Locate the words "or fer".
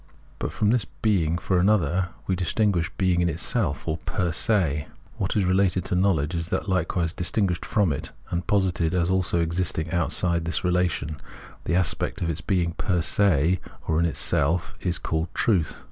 3.87-4.31